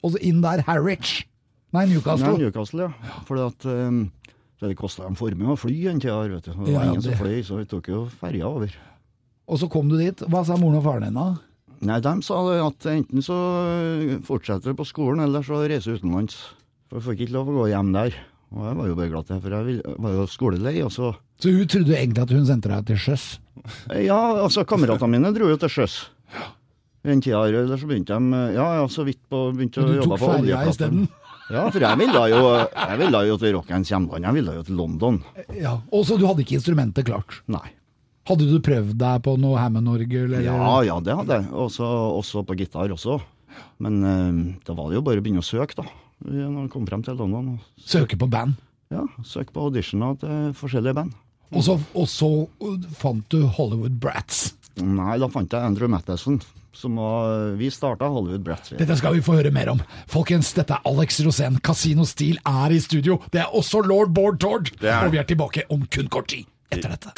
[0.06, 1.24] Og så inn der, Harwich.
[1.74, 2.36] Nei, Newcastle.
[2.36, 2.86] Nei, Newcastle.
[2.86, 3.22] Newcastle, ja.
[3.26, 4.04] Fordi at um,
[4.70, 6.52] det kosta en formue å fly en tid her, vet du.
[6.52, 8.74] Det var Ja, ingen som fløy, så vi tok jo ferja over.
[9.50, 10.22] Og så kom du dit.
[10.30, 11.30] Hva sa moren og faren din da?
[11.82, 12.36] Nei, de sa
[12.68, 13.38] at enten så
[14.28, 16.36] fortsetter du på skolen, eller så reiser du utenlands.
[16.92, 18.14] For jeg fikk ikke lov å gå hjem der.
[18.52, 20.76] Og jeg var jo bare glad til for jeg var jo skolelei.
[20.86, 23.40] Og så Så hun trodde egentlig at hun sendte deg til sjøs?
[24.04, 25.96] Ja, altså kameratene mine dro jo til sjøs.
[27.04, 30.20] En tid her, eller så begynte de Ja, ja, så vidt på begynte å jobbe
[30.20, 30.70] på ferja oljeplattform.
[30.70, 31.08] isteden?
[31.52, 32.42] Ja, for jeg ville jo,
[32.72, 34.24] jeg ville jo til rockens hjemland.
[34.28, 35.22] Jeg ville jo til London.
[35.58, 35.78] Ja.
[35.92, 37.42] Og så du hadde ikke instrumentet klart?
[37.52, 37.66] Nei.
[38.30, 40.28] Hadde du prøvd deg på noe Hammond-orgel?
[40.30, 41.52] eller- Ja, ja, det hadde jeg.
[41.52, 41.84] Også,
[42.22, 43.20] også på gitar også.
[43.82, 45.88] Men uh, da var det jo bare å begynne å søke, da.
[46.24, 47.60] Når man kom frem til London.
[47.82, 48.54] Søke på band?
[48.94, 51.14] Ja, søke på auditioner til forskjellige band.
[51.52, 52.30] Og så, og så
[52.96, 54.54] fant du Hollywood Brats.
[54.80, 56.40] Nei, da fant jeg Andrew Matheson.
[56.74, 58.72] Som var, vi starta Hollywood Brats.
[58.80, 59.82] Dette skal vi få høre mer om.
[60.08, 61.58] Folkens, dette er Alex Rosén.
[61.60, 63.18] Casino Steel er i studio.
[63.34, 64.72] Det er også lord Bård Tord.
[64.80, 67.12] Er Og vi er tilbake om kun kort tid etter dette.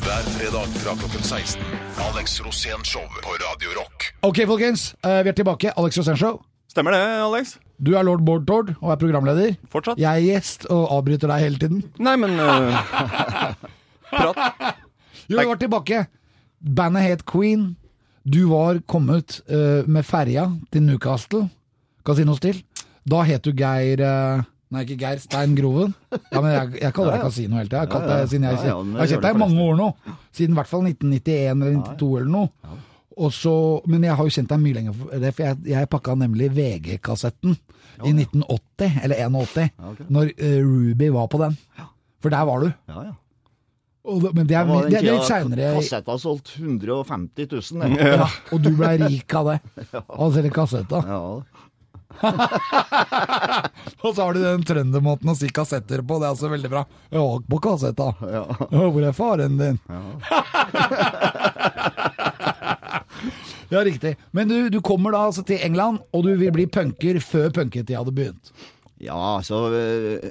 [0.00, 1.60] Hver fredag fra klokken 16.
[2.06, 4.06] Alex Rosén Show på Radio Rock.
[4.24, 4.94] Ok, folkens.
[5.04, 5.74] eh, Vi er tilbake.
[5.76, 6.40] Alex Rosén Show.
[6.72, 7.58] Stemmer det, Alex?
[7.76, 9.56] Du er lord Bård Tord og er programleder.
[9.68, 9.98] Fortsatt?
[10.00, 11.84] Jeg er gjest og avbryter deg hele tiden.
[12.00, 12.80] Nei, men uh...
[14.10, 14.40] Prat.
[15.28, 16.06] Jo, vi var tilbake.
[16.60, 17.76] Bandet het Queen.
[18.22, 21.46] Du var kommet uh, med ferja til Newcastle,
[22.04, 22.60] Casino Steel.
[23.08, 25.18] Da het du Geir uh, Nei, ikke Geir.
[25.18, 25.96] Stein Groven.
[26.30, 27.80] Ja, men jeg, jeg kaller deg Casino hele tida.
[27.82, 29.88] Jeg, jeg, Ja, ja, jeg, jeg har kjent deg i mange år nå.
[30.36, 32.76] Siden i hvert fall 1991 eller 92 eller noe.
[33.20, 33.54] Og så,
[33.90, 37.56] men jeg har jo kjent deg mye lenger, for jeg, jeg pakka nemlig VG-kassetten
[38.06, 41.58] i 1980, eller 81, når uh, Ruby var på den.
[42.22, 42.70] For der var du.
[42.92, 43.18] Ja, ja.
[44.08, 45.72] Og men det er, Det det, det er litt seinere.
[45.76, 47.96] Kassetta solgt 150 000.
[48.00, 48.14] Ja.
[48.22, 49.58] Ja, og du ble rik av det.
[50.22, 51.02] Av selve kassetta.
[51.06, 51.42] Ja,
[54.02, 56.82] Og så har du den trøndermåten å si kassetter på, det er også veldig bra.
[57.14, 58.08] Ja, på kassetta.
[58.26, 58.42] ja.
[58.72, 59.78] Ja, hvor er faren din?
[63.70, 64.16] Ja, riktig.
[64.34, 68.00] Men du, du kommer da altså til England, og du vil bli punker før punketida
[68.00, 68.50] hadde begynt.
[68.98, 70.30] ja, så eh,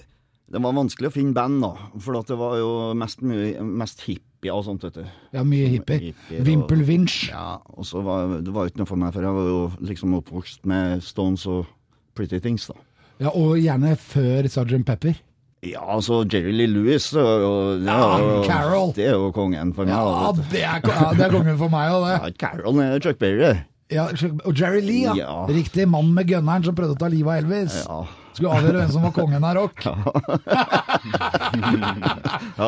[0.50, 1.72] Det var vanskelig å finne band, da.
[2.02, 5.06] For det var jo mest, mye- mest hippie og sånt, vet du.
[5.36, 6.00] Ja, mye hippie.
[6.10, 6.82] Hippie Wimpel
[7.30, 10.16] Ja, og så var det var ikke noe for meg, for jeg var jo liksom
[10.18, 11.68] oppvokst med Stones og
[12.16, 12.74] Pretty Things, da.
[13.20, 14.86] Ja, og gjerne før Sgt.
[14.86, 15.16] Pepper.
[15.62, 18.94] Ja, altså Jerry Lee Lewis det er jo, det er Ja, jo, Carol.
[18.96, 19.92] Det er jo kongen for meg.
[19.94, 20.80] Ja, det er,
[21.18, 22.16] det er kongen for meg òg, det.
[22.16, 23.58] Ja, Carol er Chuck Berry.
[23.92, 24.06] Ja,
[24.46, 25.14] og Jerry Lee, ja.
[25.18, 25.46] Ja.
[25.50, 25.88] Riktig.
[25.90, 27.76] Mannen med gunneren som prøvde å ta livet av Elvis.
[27.84, 28.00] Ja.
[28.40, 29.82] Skulle avgjøre hvem som var kongen av rock.
[29.84, 29.92] ja,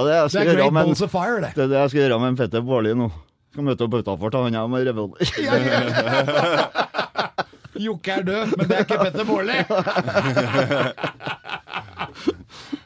[0.03, 1.51] det jeg Det er Great med Balls of Fire, det.
[1.55, 3.07] det er det jeg skal gjøre med en Petter Baarli nå.
[3.55, 5.15] Skal møte opp utafor til han her med revolver.
[5.47, 5.79] Ja, ja.
[7.79, 9.57] Jokke er død, men det er ikke Petter Baarli.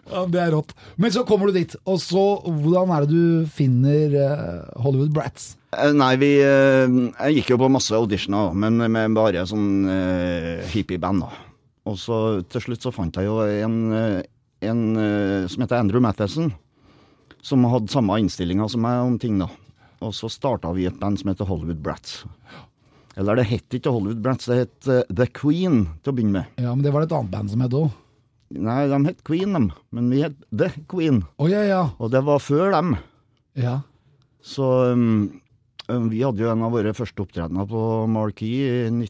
[0.05, 0.69] Ja, det er rått.
[1.01, 5.55] Men så kommer du dit, og så hvordan er det du finner eh, Hollywood Brats?
[5.73, 10.61] Eh, Nei, vi eh, Jeg gikk jo på masse auditioner, men med bare sånn uh,
[10.71, 11.54] hippieband, da.
[11.85, 12.19] Og så
[12.49, 14.21] til slutt så fant jeg jo en, eh,
[14.65, 16.51] en eh, som heter Andrew Matheson,
[17.45, 19.49] som hadde samme innstillinga som meg om ting, da.
[20.05, 22.23] Og så starta vi et band som heter Hollywood Brats.
[23.15, 26.57] Eller det het ikke Hollywood Brats, det het eh, The Queen til å begynne med.
[26.57, 27.93] Ja, men det var et annet band som het òg.
[28.55, 29.71] Nei, de het Queen, dem.
[29.95, 31.23] Men vi het The Queen.
[31.41, 31.81] Oh, ja, ja.
[31.97, 32.95] Og det var før dem.
[33.57, 33.81] ja.
[34.45, 34.61] Så
[34.93, 35.41] um,
[35.89, 37.79] um, vi hadde jo en av våre første opptredener på
[38.13, 39.07] Marquee i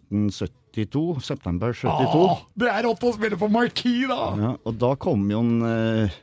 [0.75, 1.23] 1972.
[1.25, 2.25] September 72.
[2.27, 4.21] Ah, det er rått å spille på Marquee, da!
[4.41, 6.19] Ja, og da kom jo en uh,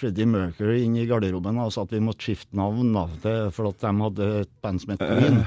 [0.00, 3.06] Freddie Mercury inn i garderoben og sa at vi måtte skifte navn da,
[3.54, 5.42] for at de hadde et band som het Queen.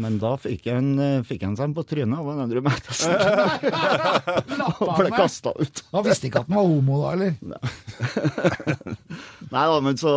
[0.00, 3.12] Men da fikk han, eh, fikk han seg på trynet av en Andrew Matheson.
[4.86, 5.82] og ble kasta ut.
[5.92, 7.36] Han visste ikke at han var homo da, eller?
[9.52, 10.12] Nei da, men så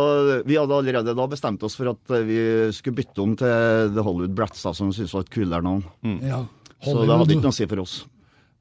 [0.48, 2.38] Vi hadde allerede da bestemt oss for at eh, vi
[2.76, 5.84] skulle bytte om til The Hollywood Brats, da, som vi syntes var et kulere navn.
[6.24, 6.46] Ja.
[6.84, 7.94] Så det hadde ikke noe å si for oss.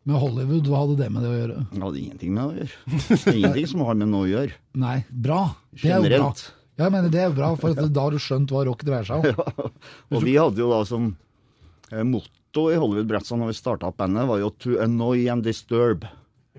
[0.06, 1.58] Men Hollywood, hva hadde det med det å gjøre?
[1.72, 3.36] Det hadde ingenting med det å gjøre.
[3.36, 4.58] Ingenting som har med noe å gjøre.
[4.78, 5.40] Nei, bra.
[5.82, 6.28] Det er jo bra.
[6.78, 9.26] Ja, mener det er jo bra, for da har du skjønt hva rock dreier seg
[9.32, 9.70] om.
[10.14, 11.08] Og vi hadde jo da som
[11.92, 15.44] eh, motto i Hollywood Bratsa når vi starta opp bandet, var jo 'to annoy and
[15.48, 16.06] disturb'.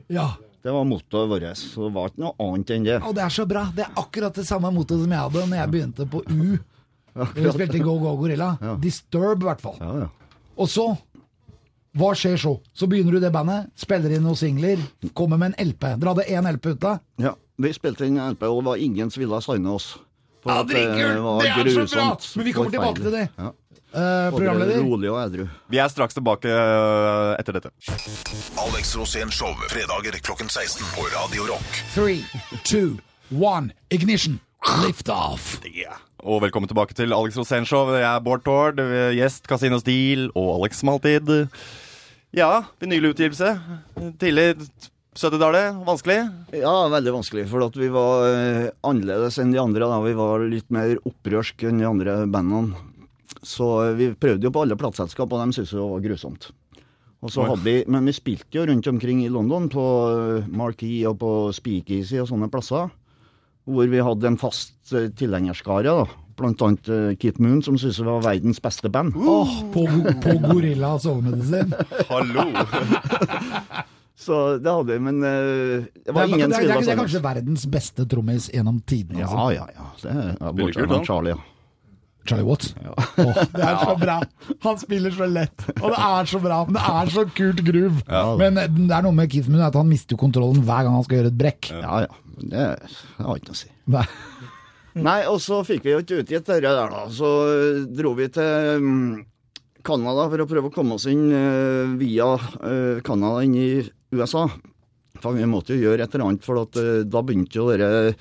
[0.09, 0.33] Ja,
[0.67, 1.45] Det var mottoet vårt.
[1.57, 2.97] Så det var ikke noe annet enn det.
[3.07, 3.69] og det er så bra.
[3.77, 6.59] Det er akkurat det samme mottoet som jeg hadde når jeg begynte på U.
[7.37, 8.57] Vi spilte Go Go Gorilla.
[8.83, 9.77] Disturb, i hvert fall.
[9.79, 10.09] Ja, ja.
[10.57, 10.89] Og så
[11.97, 12.55] hva skjer så?
[12.77, 14.81] Så begynner du det bandet, spiller inn noen singler,
[15.17, 15.87] kommer med en LP.
[15.97, 16.99] Dere hadde én LP ute.
[17.23, 17.35] ja.
[17.57, 19.95] Vi spilte inn en LP, og det var ingen som ville signe oss.
[20.45, 21.23] For Ja, at dritkult!
[21.25, 22.09] var Det er så bra!
[22.37, 23.23] Men vi kommer tilbake til det.
[23.39, 23.47] Ja.
[23.97, 24.83] Eh, programleder?
[24.85, 25.47] rolig og edru.
[25.73, 27.71] Vi er straks tilbake øh, etter dette.
[28.61, 31.81] Alex Rosén Show fredager klokken 16 på Radio Rock.
[31.95, 32.21] Three,
[32.65, 32.99] two,
[33.33, 34.37] one, ignition.
[34.85, 35.57] Lift off.
[36.27, 37.89] Og velkommen tilbake til Alex Rosén Show.
[37.97, 38.85] Jeg er Bård Tord,
[39.17, 41.49] gjest Casino Steel og Alex som alltid.
[42.37, 43.55] Ja, vinylutgivelse.
[44.21, 44.59] Tidlig
[45.17, 45.79] 70-tallet.
[45.87, 46.19] Vanskelig.
[46.53, 49.89] Ja, veldig vanskelig, for at vi var eh, annerledes enn de andre.
[49.89, 50.03] Da.
[50.05, 52.77] Vi var litt mer opprørske enn de andre bandene.
[53.41, 56.51] Så eh, vi prøvde jo på alle plateselskap, og de syntes det var grusomt.
[57.25, 61.09] Og så hadde vi, Men vi spilte jo rundt omkring i London, på eh, Marquee
[61.09, 62.93] og på Speakeasy og sånne plasser.
[63.65, 66.26] Hvor vi hadde en fast eh, tilhengerskare, da.
[66.45, 69.17] Annet eh, Keith Moon, som syntes det var verdens beste band.
[69.17, 69.87] Åh, på,
[70.23, 71.73] på Gorilla sovemedisin.
[72.11, 72.45] Hallo!
[74.17, 77.67] Så det hadde vi, men eh, det var ingen som det, det er kanskje verdens
[77.69, 79.21] beste trommis gjennom tidene.
[79.23, 79.53] Ja, Altså.
[79.55, 79.91] ja, ja.
[80.03, 81.01] Det er ja, bortsett fra.
[81.05, 81.43] Charlie, ja.
[82.27, 82.73] Charlie Watts.
[82.81, 84.17] Åh, det er så bra.
[84.65, 86.63] Han spiller så lett, og det er så bra.
[86.67, 88.01] Men det er så kult groove.
[88.41, 91.07] Men eh, det er noe med Keith Moon at han mister kontrollen hver gang han
[91.07, 91.71] skal gjøre et brekk.
[91.77, 92.23] Ja, ja.
[92.37, 93.71] Det, det har ikke noe å si.
[93.95, 94.07] Nei.
[94.97, 97.03] Nei, og så fikk vi jo ikke utgitt det der, da.
[97.13, 99.25] Så eh, dro vi til mm,
[99.85, 103.69] Canada for å prøve å komme oss inn eh, via eh, Canada inn i
[104.17, 104.47] USA.
[105.21, 106.77] For vi måtte jo gjøre et eller annet, for at,
[107.09, 108.15] da begynte jo dere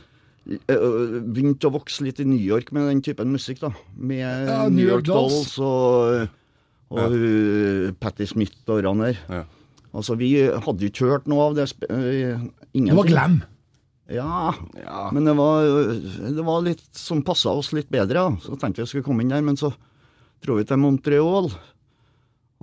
[0.46, 3.72] Begynte å vokse litt i New York med den typen musikk, da.
[3.98, 5.34] Med Ja, New, New York Dolls.
[5.34, 6.28] Dolls og,
[6.94, 9.18] og hun Patti Smith og Ranner.
[9.26, 9.42] Ja.
[9.96, 11.66] Altså, vi hadde jo ikke hørt noe av det.
[11.90, 13.40] eh, Det var glam.
[14.12, 14.54] Ja,
[15.14, 15.66] men det var,
[16.38, 18.22] det var litt som passa oss litt bedre.
[18.22, 18.44] Da.
[18.44, 19.72] Så tenkte vi vi skulle komme inn der, men så
[20.46, 21.50] dro vi til Montreal.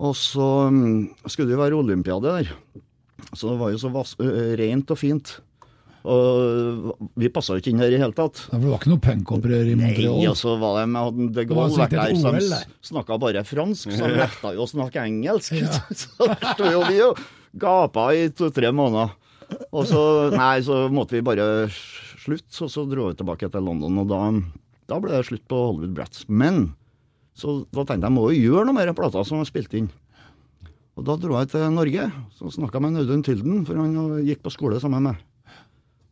[0.03, 2.53] Og så mm, skulle det jo være olympiade der.
[3.33, 4.15] Så det var jo så vas
[4.61, 5.35] rent og fint.
[6.03, 8.41] Og vi passa jo ikke inn her i det hele tatt.
[8.51, 10.19] Det var ikke noe punkopprør i Montreal?
[10.19, 12.65] Nei, og så var det med De Gaulle vært der, der.
[12.87, 15.55] snakka bare fransk, så de nekta jo å snakke engelsk.
[15.61, 15.71] Ja.
[16.03, 17.21] Så der sto jo vi og
[17.63, 19.15] gapa i to-tre måneder.
[19.73, 20.03] Og så,
[20.35, 24.21] nei, så måtte vi bare slutt, og så dro vi tilbake til London, og da,
[24.93, 26.27] da ble det slutt på Hollywood Brats.
[26.29, 26.75] Men
[27.33, 29.89] så da tenkte jeg må jo gjøre noe mer plater som er spilt inn.
[30.93, 34.43] Og da dro jeg til Norge, så snakka jeg med Audun Tylden, for han gikk
[34.45, 35.29] på skole sammen med meg.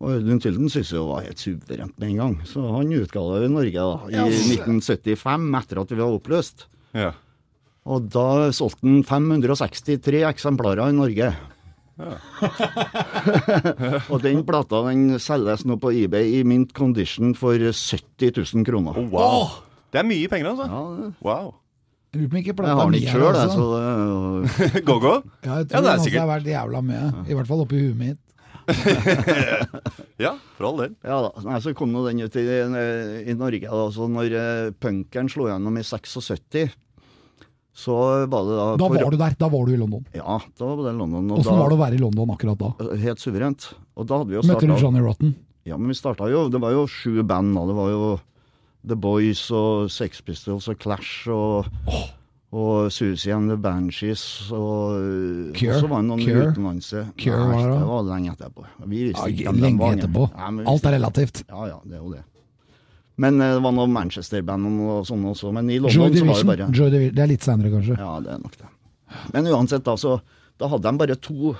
[0.00, 3.42] Og Audun Tylden syntes det var helt suverent med en gang, så han utga det
[3.44, 6.64] i Norge da, i Ja, 1975, etter at vi var oppløst.
[6.96, 7.12] Ja.
[7.84, 11.34] Og da solgte han 563 eksemplarer i Norge.
[14.10, 18.92] og den plata den selges nå på eBay i mint condition for 70 000 kroner.
[19.00, 19.40] Oh, wow.
[19.90, 20.66] Det er mye penger, altså.
[20.70, 21.46] Ja, det- Wow.
[22.10, 24.66] Jeg lurer på om ikke plata er sjøl, det, jeg, så altså.
[24.74, 25.12] det, Go-go?
[25.14, 26.22] Ja, jeg Ja, tror det er den sikkert.
[26.24, 27.02] har vært jævla med.
[27.30, 28.18] I hvert fall oppi huet mitt.
[30.20, 30.92] Ja, for all del.
[31.06, 31.30] ja da.
[31.46, 32.42] Nei, så kom nå den ut i,
[33.30, 33.62] i Norge.
[33.70, 36.74] Da, så når eh, punkeren slo gjennom i 76,
[37.72, 37.94] så
[38.28, 39.34] var det da Da på- var du der.
[39.38, 40.04] Da var du i London.
[40.14, 41.30] Ja, da var det London.
[41.38, 42.72] Åssen var det å være i London akkurat da?
[42.96, 43.72] Helt suverent.
[43.96, 45.34] Og da hadde vi jo Møtte du Johnny Rotten?
[45.64, 47.66] Ja, men vi starta jo Det var jo sju band, da.
[47.66, 48.20] Det var jo
[48.86, 51.66] The Boys og Sex Pistols og Clash og
[52.52, 55.76] Og Susie and the Banshees og Cure?
[55.76, 56.48] Og så var det noen Cure?
[56.50, 57.02] utenlandse.
[57.16, 57.76] Cure var det?
[57.78, 58.64] det var lenge etterpå.
[58.90, 60.24] Vi visste ikke lenge etterpå.
[60.34, 61.44] Nei, Alt er relativt.
[61.48, 62.24] Ja, ja, det er jo det.
[63.20, 65.50] Men eh, det var noen Manchester-band og sånne også.
[65.56, 67.16] Men i London så var det bare Joy Division.
[67.18, 67.96] Det er litt seinere, kanskje.
[68.00, 68.70] Ja, det er nok det.
[69.34, 70.20] Men uansett, da, så
[70.60, 71.54] Da hadde de bare to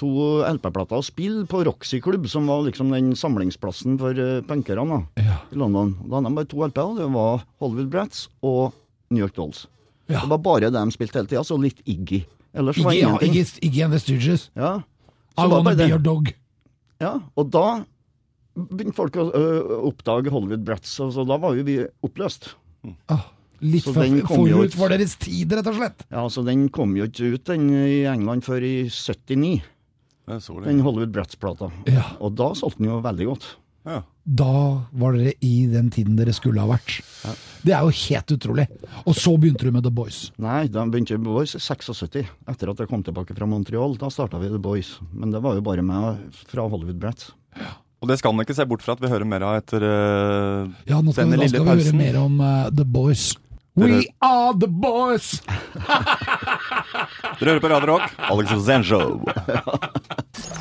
[0.00, 0.08] to
[0.48, 5.36] LP-plater å spille på Roxy Club, som var liksom den samlingsplassen for uh, punkerne Ja.
[5.52, 5.92] i London.
[6.08, 8.72] Da hadde de bare to LP-er, det var Hollywood Brats og
[9.12, 9.66] New York Dolls.
[10.08, 10.22] Ja.
[10.24, 12.22] Det var bare det de spilte hele tida, så litt Iggy.
[12.56, 13.34] Ellers var ingenting.
[13.36, 13.42] ja.
[13.44, 14.48] Iggy, Iggy and the Stooges.
[14.56, 14.72] Ja.
[15.36, 16.32] I wanna be your dog.
[17.02, 17.66] Ja, og da
[18.54, 19.44] begynte folk å ø,
[19.88, 22.52] oppdage Hollywood Brats, og så da var jo vi oppløst.
[23.12, 23.28] Ah,
[23.62, 26.04] litt Så for, den kom jo forut for deres tid, rett og slett.
[26.12, 29.62] Ja, så den kom jo ikke ut den i England før i 79,
[30.28, 30.40] det.
[30.66, 31.70] den Hollywood Brats-plata.
[31.90, 32.12] Ja.
[32.20, 33.50] Og da solgte den jo veldig godt.
[33.82, 34.02] Ja.
[34.22, 34.52] Da
[34.94, 37.00] var dere i den tiden dere skulle ha vært.
[37.66, 38.66] Det er jo helt utrolig.
[39.02, 40.28] Og så begynte du med The Boys.
[40.42, 43.96] Nei, da begynte The Boys i 76, etter at jeg kom tilbake fra Montreal.
[43.98, 44.94] Da starta vi The Boys.
[45.10, 47.32] Men det var jo bare meg fra Hollywood Brats.
[48.02, 50.66] Og det skal man ikke se bort fra at vi hører mer av etter uh,
[50.90, 53.30] Ja, nå skal, Denne vi, lille skal vi høre mer om uh, The Boys.
[53.74, 55.40] We are the boys!
[57.38, 59.22] Dere hører på Radio Rock, Alex Rosén Show.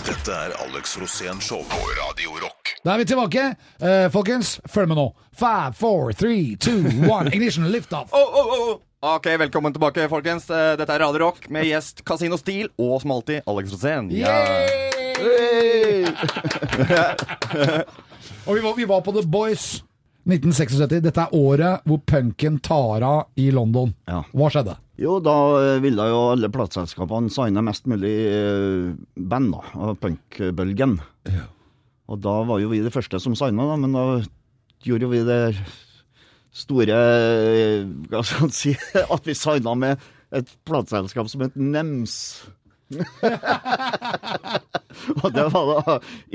[0.08, 2.72] Dette er Alex Rosén Show på Radio Rock.
[2.86, 3.50] Da er vi tilbake.
[3.84, 5.10] Uh, folkens, følg med nå.
[5.36, 7.28] Five, four, three, two, one.
[7.36, 8.16] Ignition, lift off.
[8.16, 8.80] Oh, oh, oh.
[9.18, 10.48] Ok, velkommen tilbake, folkens.
[10.48, 14.08] Dette er Radio Rock med gjest Casino Steel og som alltid Alex Rosén.
[18.48, 19.66] Og vi var, vi var på The Boys
[20.26, 21.02] 1976.
[21.02, 23.94] Dette er året hvor punken tar av i London.
[24.10, 24.22] Ja.
[24.38, 24.76] Hva skjedde?
[25.02, 31.00] Jo, da eh, ville jo alle plateselskapene signe mest mulig eh, band da, av punkbølgen.
[32.12, 34.06] Og da var jo vi de første som signa, da, men da
[34.86, 35.42] gjorde jo vi det
[36.52, 38.74] store eh, Hva skal man si
[39.16, 40.02] At vi signa med
[40.36, 42.14] et plateselskap som het Nems.
[45.22, 45.82] og det var da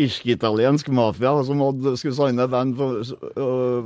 [0.07, 2.91] irsk-italiensk mafia som hadde, skulle signe band for,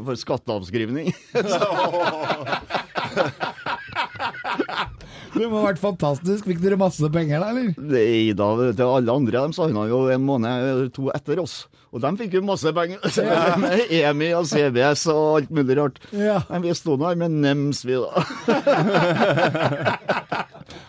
[0.07, 1.09] for skatteavskrivning.
[5.35, 6.45] Det må ha vært fantastisk.
[6.49, 7.67] Fikk dere masse penger da, eller?
[7.79, 11.55] Nei da, til alle andre de savna jo en måned eller to etter oss.
[11.91, 12.99] Og de fikk jo masse penger.
[13.63, 15.97] Med EMI og CBS og alt mulig rart.
[16.15, 16.39] Ja.
[16.51, 18.11] Men vi sto her med Nems, vi da.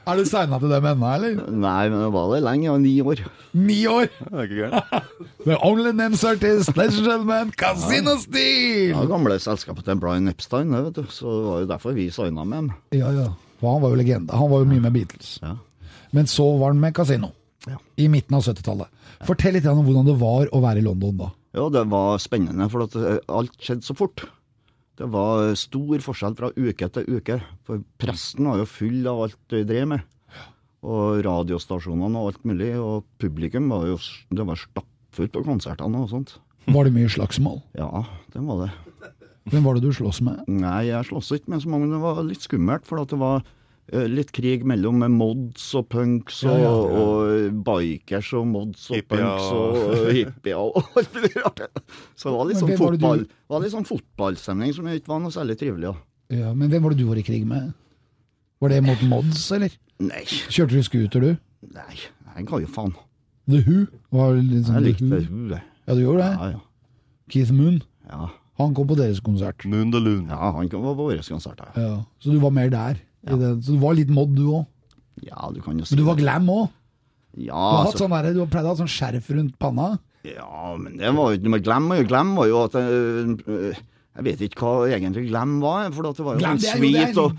[0.02, 1.36] Er du signa til dem ennå, eller?
[1.54, 3.20] Nei, men det var det lenge, ja, ni år.
[3.54, 4.08] Ni år!
[4.32, 4.84] Det er ikke gærent.
[5.46, 8.96] The only names artist, ladies and gentlemen, Casino Steel!
[8.96, 11.04] Ja, gamle selskapet til Brian Epstein, vet du.
[11.06, 12.70] Så det var jo derfor vi signa med dem.
[12.98, 13.28] Ja, ja.
[13.62, 14.34] For han var jo legende.
[14.34, 15.36] Han var jo mye med Beatles.
[15.44, 15.56] Ja.
[16.12, 17.32] Men så var han med Casino.
[17.70, 17.78] Ja.
[18.02, 18.90] I midten av 70-tallet.
[19.28, 21.30] Fortell litt om hvordan det var å være i London da.
[21.54, 24.24] Ja, det var spennende, for at eh, alt skjedde så fort.
[24.98, 29.38] Det var stor forskjell fra uke til uke, for presten var jo full av alt
[29.54, 30.08] de drev med.
[30.82, 34.00] Og radiostasjonene og alt mulig, og publikum var jo
[34.34, 36.36] det var stappfullt på konsertene og sånt.
[36.72, 37.62] Var det mye slagsmål?
[37.78, 38.72] Ja, det var det.
[39.50, 40.44] Hvem var det du sloss med?
[40.48, 43.18] Nei, jeg slåss ikke med så mange, men det var litt skummelt, for at det
[43.18, 43.42] var
[43.92, 47.02] eh, litt krig mellom mods og punks og, Ja, ja.
[47.02, 51.64] og bikers og mods og hippie, punks og- og eh, hippier og alt mulig rart.
[52.16, 55.08] Så det var litt sånn fotball, var det du- var litt sånn fotballstemning som ikke
[55.08, 55.90] var noe særlig trivelig.
[55.90, 55.96] Ja.
[56.32, 57.74] Ja, men hvem var det du var i krig med?
[58.62, 59.74] Var det mot Mods, eller?
[60.00, 61.38] Nei, Kjørte du scooter, du?
[61.74, 61.98] nei,
[62.38, 62.94] jeg ga jo faen.
[63.50, 63.88] The Who?
[64.14, 65.50] Var sånn Jeg The Who?
[65.50, 65.62] det.
[65.88, 66.32] Ja, du gjorde det?
[66.38, 66.60] Ja, ja.
[67.34, 67.82] Keith Moon?
[68.08, 69.64] Ja, Han kom på deres konsert.
[69.66, 70.28] Moon the Loon.
[70.30, 71.62] ja han kom på våre konsert.
[71.76, 72.04] Ja.
[72.20, 73.00] Så du var mer der?
[73.24, 73.62] I den.
[73.64, 74.66] Så du var litt mod, du òg?
[75.24, 76.70] Ja, du kan jo si Men du var glam òg?
[77.38, 79.98] Ja, Du altså, sånn der, du har pleid å ha sånn skjerf rundt panna?
[80.28, 81.88] ja, men det var jo ikke noe glem.
[81.96, 83.80] og Glem var jo at øh, øh,
[84.12, 87.38] Jeg vet ikke hva egentlig glem var, for det var jo Glam, sånn sweet og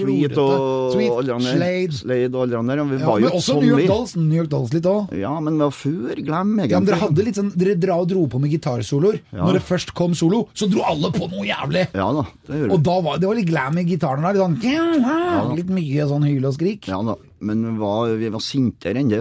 [0.00, 1.50] Sweet og alle de.
[1.50, 1.92] Slade.
[1.98, 2.86] Slade og alle andre.
[2.88, 3.86] Vi Ja, var men jo også sånn New York.
[3.90, 5.12] Dolls, New York Dolls litt òg.
[5.20, 6.70] Ja, men det var før glem, egentlig.
[6.72, 9.18] Ja, men dere hadde litt sånn, dere dra og dro på med gitarsoloer.
[9.28, 9.42] Ja.
[9.44, 11.84] Når det først kom solo, så dro alle på noe jævlig.
[11.92, 14.40] Ja da, det gjorde Og da var det var litt glam i gitaren der.
[14.56, 16.88] Litt, sånn, litt mye sånn hyl og skrik.
[16.88, 19.20] Ja da, men vi var, vi var sintere enn det.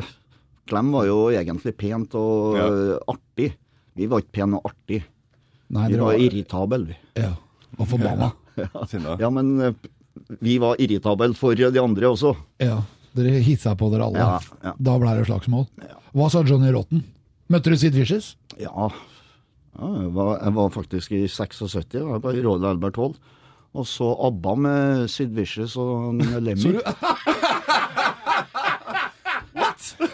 [0.72, 2.70] Glem var jo egentlig pent og Ja.
[2.72, 3.52] øh, artig.
[3.96, 5.04] Vi var ikke pene og artig.
[5.74, 6.98] Nei, Vi var var irritable, vi.
[7.22, 7.34] ja,
[7.78, 8.32] og forbanna.
[8.56, 9.18] Ja.
[9.20, 9.74] Ja, men øh,
[10.40, 12.30] vi var irritable for de andre også.
[12.64, 12.78] Ja,
[13.18, 14.22] dere hissa på dere alle.
[14.22, 14.72] Ja, ja.
[14.80, 15.66] Da ble det slagsmål.
[16.16, 17.04] Hva sa Johnny Rotten?
[17.52, 18.38] Møtte du Sid Vicious?
[18.56, 18.72] Ja,
[19.76, 23.18] ja jeg, var, jeg var faktisk i 76, jeg var i Royal Albert Hall.
[23.76, 26.78] Og så ABBA med Sid Vicious og Lemmy.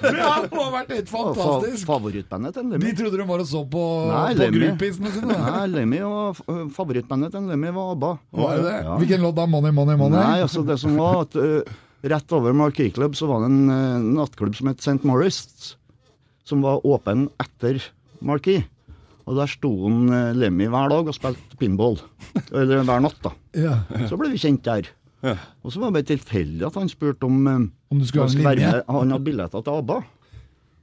[0.01, 1.85] Du Det har vært helt fantastisk.
[1.85, 2.87] fa favorittbandet til Lemmy.
[2.87, 5.37] De trodde de var og så på, Nei, på groupiesene sine.
[5.45, 6.41] Nei, Lemmy og
[6.75, 8.11] favorittbandet til Lemmy var ABBA.
[8.41, 8.75] Var det det?
[8.87, 8.97] Ja.
[9.01, 9.45] Hvilken låt da?
[9.51, 10.17] Money, money, money?
[10.17, 11.73] Nei, altså det som var at uh,
[12.13, 15.01] rett over Marquee Club så var det en uh, nattklubb som het St.
[15.07, 15.41] Morris,
[16.47, 17.81] som var åpen etter
[18.25, 18.65] Marquee.
[19.29, 21.99] Og der sto en uh, Lemmy hver dag og spilte pinball.
[22.49, 23.35] Eller hver natt, da.
[23.53, 23.77] Ja.
[24.09, 24.89] Så ble vi kjent der.
[25.21, 28.43] Og så var det bare tilfeldig at han spurte om Om du skulle ha en
[28.57, 28.73] linje?
[28.87, 30.01] Han hadde billetter til ABBA.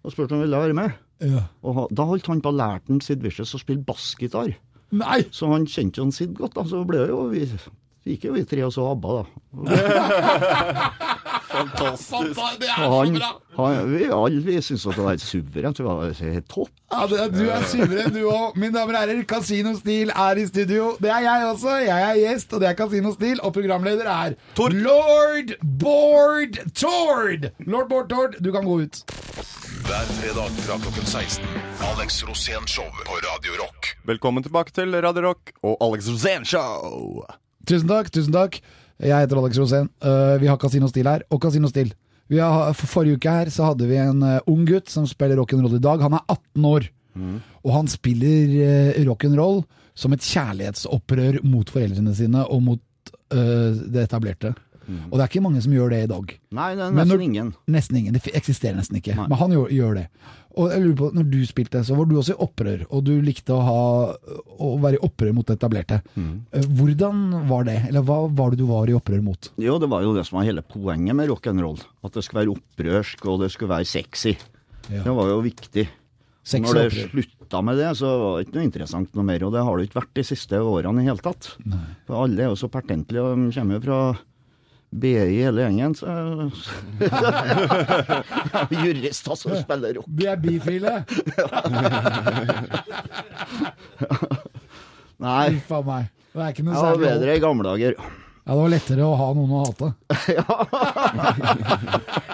[0.05, 0.97] og spurte om han ville være med.
[1.25, 1.43] Ja.
[1.67, 4.53] Og da holdt han på å lære den Sid Vicious å spille bassgitar.
[4.95, 5.19] Nei!
[5.35, 6.65] Så han kjente jo Sid godt, da.
[6.69, 7.49] Så ble jo vi
[8.09, 9.25] gikk jo vi tre og så ABBA, da.
[11.49, 12.41] Fantastisk.
[12.61, 13.31] Det er Og så han, bra!
[13.59, 15.77] han, vi alle vi syntes at det var suverent.
[15.81, 16.73] Det var helt topp.
[16.93, 18.57] Ja, det, du er suveren, du òg.
[18.57, 20.91] Mine damer og herrer, Casino Stil er i studio.
[21.03, 21.75] Det er jeg også.
[21.85, 23.41] Jeg er gjest, og det er Casino Stil.
[23.45, 24.73] Og programleder er Tord.
[24.73, 27.51] Lord Bård Tord.
[27.67, 29.03] Lord Bård Tord, du kan gå ut.
[29.89, 31.45] Hver fredag fra klokken 16.
[31.93, 33.93] Alex Rosén Show på Radio Rock.
[34.05, 37.23] Velkommen tilbake til Radio Rock og Alex Rosén Show.
[37.69, 38.61] Tusen takk, tusen takk.
[38.99, 39.89] Jeg heter Alex Rosén.
[40.03, 41.93] Uh, vi har Casino Stil her, og Casino Stil.
[42.29, 45.39] Vi har, for forrige uke her så hadde vi en uh, ung gutt som spiller
[45.39, 46.03] rock'n'roll i dag.
[46.05, 46.89] Han er 18 år,
[47.65, 49.63] og han spiller uh, rock'n'roll
[49.99, 54.55] som et kjærlighetsopprør mot foreldrene sine og mot uh, det etablerte.
[54.89, 56.35] Og det er ikke mange som gjør det i dag.
[56.57, 57.55] Nei, det er nesten når- ingen.
[57.69, 58.13] Nesten ingen.
[58.15, 59.15] Det eksisterer nesten ikke.
[59.17, 59.27] Nei.
[59.29, 60.07] Men han gjør, gjør det.
[60.59, 63.13] Og jeg lurer på, når du spilte, så var du også i opprør, og du
[63.23, 64.17] likte å, ha,
[64.59, 66.01] å være i opprør mot det etablerte.
[66.17, 66.33] Mm.
[66.81, 67.77] Hvordan var det?
[67.89, 69.51] Eller hva var det du var i opprør mot?
[69.61, 71.79] Jo, det var jo det som var hele poenget med rock'n'roll.
[72.03, 74.35] At det skulle være opprørsk, og det skulle være sexy.
[74.89, 75.05] Ja.
[75.05, 75.87] Det var jo viktig.
[76.49, 79.43] Sex Når det slutta med det, så var det ikke noe interessant noe mer.
[79.45, 81.51] Og det har det ikke vært de siste årene i hele tatt.
[82.09, 83.99] For alle er jo så pertentlige, og de kommer jo fra
[84.91, 86.07] BI hele gjengen, så
[88.85, 90.07] Jurister som spiller rock.
[90.09, 90.93] Vi er bifile.
[95.19, 96.05] Nei, Uff a meg.
[96.33, 97.93] Det er ikke noe det var bedre i gamle dager.
[97.99, 98.03] Ja,
[98.55, 99.89] det var lettere å ha noen å hate.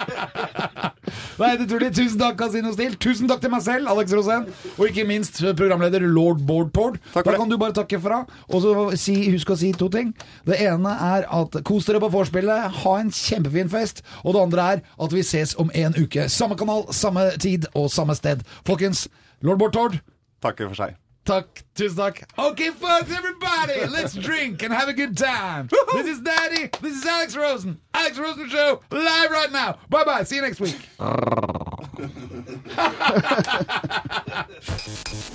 [1.41, 1.95] Nei, det tror jeg.
[1.97, 2.95] Tusen takk, Casino Stil.
[3.01, 4.47] Tusen takk til meg selv, Alex Rosén.
[4.77, 6.99] Og ikke minst programleder lord Bård Tord.
[7.15, 8.23] Da kan du bare takke fra.
[8.49, 10.15] Og så si, husk å si to ting.
[10.47, 14.05] Det ene er at kos dere på vorspielet, ha en kjempefin fest.
[14.23, 16.29] Og det andre er at vi ses om en uke.
[16.33, 18.47] Samme kanal, samme tid og samme sted.
[18.67, 19.09] Folkens,
[19.43, 20.03] lord Bård Tord.
[20.45, 21.04] Takker for seg.
[21.25, 21.63] Takk.
[21.75, 22.25] Tusen takk.
[22.37, 25.69] Ok, folks, everybody, let's drink and have a good time.
[25.93, 26.69] This is Daddy.
[26.83, 27.81] This is Alex Rosen.
[27.95, 29.79] Alex Rosen Show, live right now.
[29.89, 30.25] Bye bye.
[30.25, 30.77] See you next week.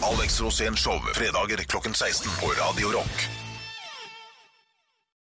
[0.03, 3.48] Alex Rosén Show fredager klokken 16 på Radio Rock.